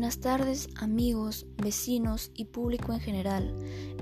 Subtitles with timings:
[0.00, 3.54] Buenas tardes amigos, vecinos y público en general.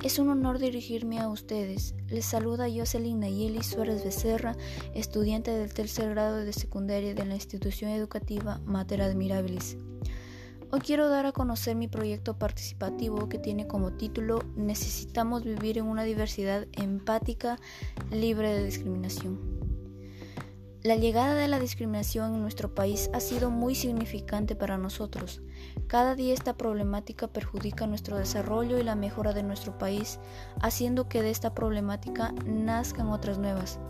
[0.05, 1.97] Es un honor dirigirme a ustedes.
[2.07, 4.57] Les saluda Jocelyn Nayeli Suárez Becerra,
[4.95, 9.77] estudiante del tercer grado de secundaria de la institución educativa Mater Admirabilis.
[10.71, 15.87] Hoy quiero dar a conocer mi proyecto participativo que tiene como título Necesitamos vivir en
[15.87, 17.59] una diversidad empática
[18.13, 19.58] libre de discriminación.
[20.85, 25.43] La llegada de la discriminación en nuestro país ha sido muy significante para nosotros.
[25.89, 30.21] Cada día esta problemática perjudica nuestro desarrollo y la mejora de nuestro país,
[30.63, 33.81] haciendo que de esta problemática nazcan otras nuevas,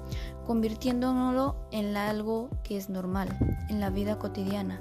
[0.47, 3.37] convirtiéndolo en algo que es normal,
[3.69, 4.81] en la vida cotidiana,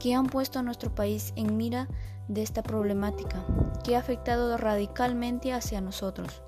[0.00, 1.86] que han puesto a nuestro país en mira
[2.26, 3.44] de esta problemática,
[3.84, 6.42] que ha afectado radicalmente hacia nosotros.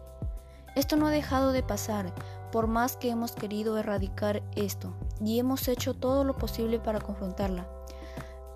[0.75, 2.13] Esto no ha dejado de pasar,
[2.51, 4.95] por más que hemos querido erradicar esto
[5.25, 7.69] y hemos hecho todo lo posible para confrontarla.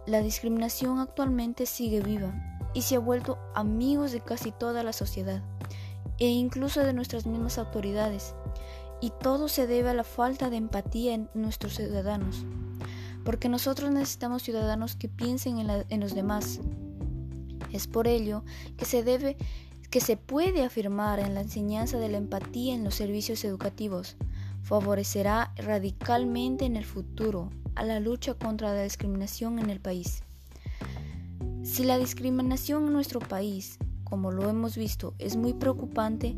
[0.06, 2.32] La discriminación actualmente sigue viva
[2.74, 5.42] y se ha vuelto amigos de casi toda la sociedad
[6.18, 8.34] e incluso de nuestras mismas autoridades.
[9.00, 12.44] Y todo se debe a la falta de empatía en nuestros ciudadanos,
[13.24, 16.60] porque nosotros necesitamos ciudadanos que piensen en, en los demás.
[17.72, 18.44] Es por ello
[18.76, 19.36] que se debe
[19.92, 24.16] que se puede afirmar en la enseñanza de la empatía en los servicios educativos
[24.62, 30.22] favorecerá radicalmente en el futuro a la lucha contra la discriminación en el país.
[31.62, 36.36] Si la discriminación en nuestro país, como lo hemos visto, es muy preocupante,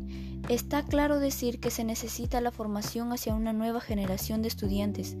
[0.49, 5.15] está claro decir que se necesita la formación hacia una nueva generación de estudiantes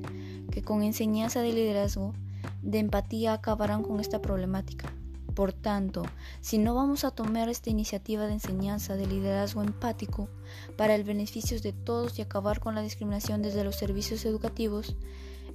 [0.51, 2.13] que con enseñanza de liderazgo,
[2.61, 4.94] de empatía acabarán con esta problemática.
[5.35, 6.03] Por tanto,
[6.39, 10.29] si no vamos a tomar esta iniciativa de enseñanza de liderazgo empático
[10.77, 14.95] para el beneficio de todos y acabar con la discriminación desde los servicios educativos,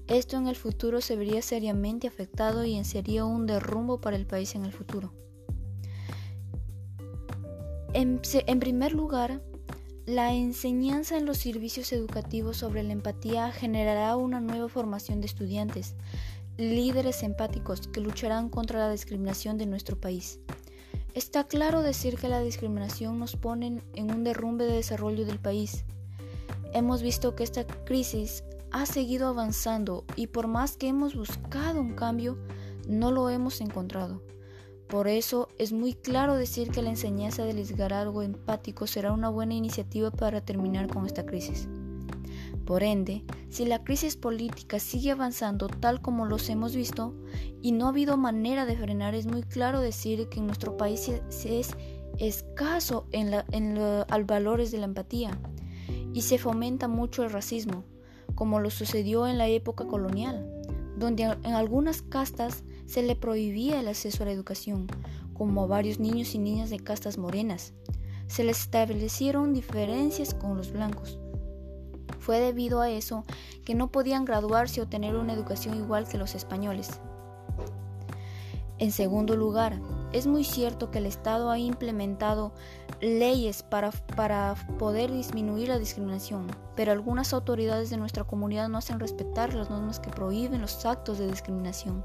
[0.07, 4.55] esto en el futuro se vería seriamente afectado y sería un derrumbo para el país
[4.55, 5.15] en el futuro.
[7.95, 9.41] En, en primer lugar,
[10.05, 15.95] la enseñanza en los servicios educativos sobre la empatía generará una nueva formación de estudiantes
[16.61, 20.41] líderes empáticos que lucharán contra la discriminación de nuestro país.
[21.15, 25.85] Está claro decir que la discriminación nos pone en un derrumbe de desarrollo del país.
[26.73, 31.95] Hemos visto que esta crisis ha seguido avanzando y por más que hemos buscado un
[31.95, 32.39] cambio,
[32.87, 34.23] no lo hemos encontrado.
[34.89, 39.55] Por eso es muy claro decir que la enseñanza del liderazgo empático será una buena
[39.55, 41.69] iniciativa para terminar con esta crisis.
[42.71, 47.17] Por ende, si la crisis política sigue avanzando tal como los hemos visto
[47.61, 51.09] y no ha habido manera de frenar, es muy claro decir que en nuestro país
[51.09, 51.77] es
[52.17, 55.37] escaso en, los valores de la empatía
[56.15, 57.83] y se fomenta mucho el racismo,
[58.37, 60.49] como lo sucedió en la época colonial,
[60.97, 64.87] donde en algunas castas se le prohibía el acceso a la educación,
[65.35, 67.73] como a varios niños y niñas de castas morenas.
[68.29, 71.19] Se les establecieron diferencias con los blancos
[72.31, 73.25] fue debido a eso
[73.65, 77.01] que no podían graduarse o tener una educación igual que los españoles.
[78.79, 79.81] En segundo lugar,
[80.13, 82.53] es muy cierto que el Estado ha implementado
[83.01, 86.47] leyes para, para, poder disminuir la discriminación,
[86.77, 91.19] pero algunas autoridades de nuestra comunidad no hacen respetar las normas que prohíben los actos
[91.19, 92.05] de discriminación.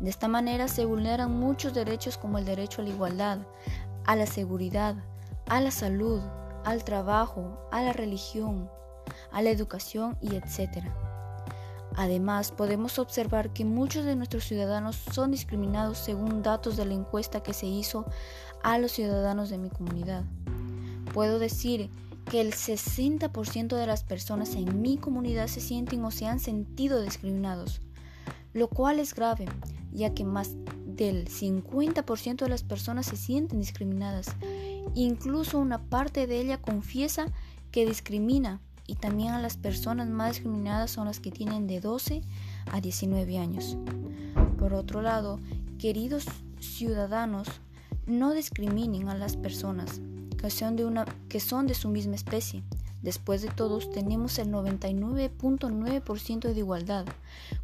[0.00, 3.40] De esta manera se vulneran muchos derechos como el derecho a la igualdad,
[4.06, 4.94] a la seguridad,
[5.50, 6.22] a la salud,
[6.64, 8.70] al trabajo, a la religión,
[9.32, 10.84] a la educación y etc.
[11.96, 17.42] Además, podemos observar que muchos de nuestros ciudadanos son discriminados según datos de la encuesta
[17.42, 18.06] que se hizo
[18.62, 20.24] a los ciudadanos de mi comunidad.
[21.12, 21.90] Puedo decir
[22.30, 27.00] que el 60% de las personas en mi comunidad se sienten o se han sentido
[27.02, 27.80] discriminados,
[28.52, 29.46] lo cual es grave,
[29.92, 30.50] ya que más
[30.86, 34.28] del 50% de las personas se sienten discriminadas.
[34.94, 37.26] Incluso una parte de ella confiesa
[37.70, 42.22] que discrimina y también a las personas más discriminadas son las que tienen de 12
[42.72, 43.76] a 19 años.
[44.58, 45.38] Por otro lado,
[45.78, 46.24] queridos
[46.58, 47.46] ciudadanos,
[48.06, 50.00] no discriminen a las personas
[50.38, 52.62] que son de, una, que son de su misma especie.
[53.02, 57.04] Después de todos, tenemos el 99.9% de igualdad,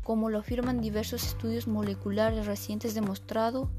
[0.02, 3.70] como lo afirman diversos estudios moleculares recientes demostrado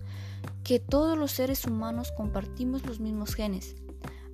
[0.64, 3.76] que todos los seres humanos compartimos los mismos genes,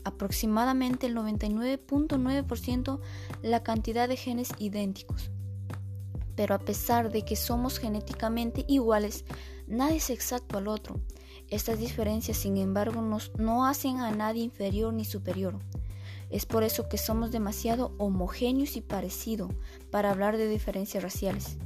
[0.04, 3.00] aproximadamente el 99.9%
[3.42, 5.32] la cantidad de genes idénticos.
[6.36, 9.26] Pero a pesar de que somos genéticamente iguales,
[9.68, 11.00] nadie es exacto al otro.
[11.50, 15.60] Estas diferencias, sin embargo, nos, no hacen a nadie inferior ni superior.
[16.30, 19.52] Es por eso que somos demasiado homogéneos y parecidos
[19.92, 21.58] para hablar de diferencias raciales.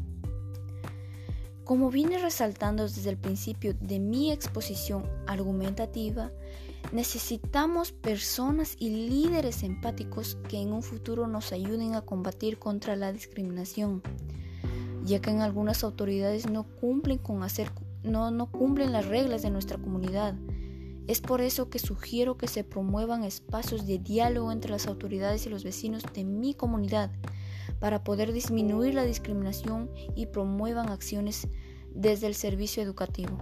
[1.64, 6.32] Como vine resaltando desde el principio de mi exposición argumentativa,
[6.92, 13.12] necesitamos personas y líderes empáticos que en un futuro nos ayuden a combatir contra la
[13.12, 14.02] discriminación,
[15.04, 17.72] ya que en algunas autoridades no cumplen con hacer
[18.04, 20.36] no, no cumplen las reglas de nuestra comunidad.
[21.08, 25.50] Es por eso que sugiero que se promuevan espacios de diálogo entre las autoridades y
[25.50, 27.12] los vecinos de mi comunidad
[27.80, 31.48] para poder disminuir la discriminación y promuevan acciones
[31.94, 33.40] desde el servicio educativo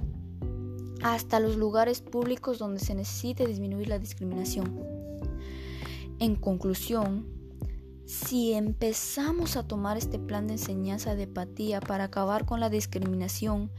[1.01, 4.79] hasta los lugares públicos donde se necesite disminuir la discriminación.
[6.19, 7.25] En conclusión,
[8.05, 13.71] si empezamos a tomar este plan de enseñanza de empatía para acabar con la discriminación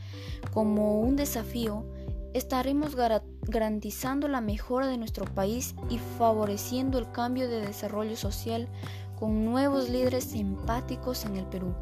[0.52, 1.84] como un desafío,
[2.32, 8.68] estaremos garantizando la mejora de nuestro país y favoreciendo el cambio de desarrollo social
[9.18, 11.74] con nuevos líderes empáticos en el Perú.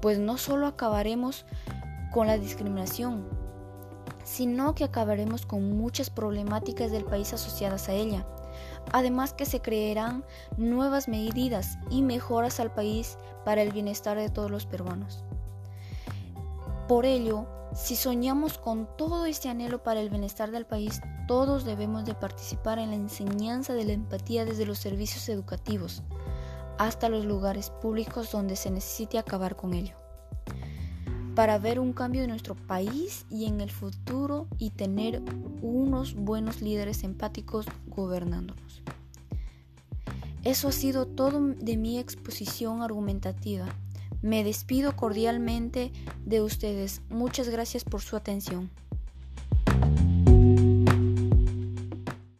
[0.00, 1.44] Pues no solo acabaremos
[2.12, 3.26] con la discriminación,
[4.28, 8.26] sino que acabaremos con muchas problemáticas del país asociadas a ella.
[8.92, 10.22] Además que se crearán
[10.58, 13.16] nuevas medidas y mejoras al país
[13.46, 15.24] para el bienestar de todos los peruanos.
[16.88, 22.04] Por ello, si soñamos con todo este anhelo para el bienestar del país, todos debemos
[22.04, 26.02] de participar en la enseñanza de la empatía desde los servicios educativos
[26.76, 29.97] hasta los lugares públicos donde se necesite acabar con ello.
[31.38, 35.22] Para ver un cambio de nuestro país y en el futuro y tener
[35.62, 38.82] unos buenos líderes empáticos gobernándonos.
[40.42, 43.66] Eso ha sido todo de mi exposición argumentativa.
[44.20, 45.92] Me despido cordialmente
[46.26, 47.02] de ustedes.
[47.08, 48.68] Muchas gracias por su atención.